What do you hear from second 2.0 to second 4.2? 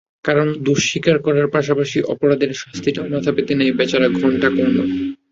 অপরাধের শাস্তিটাও মাথা পেতে নেয় বেচারা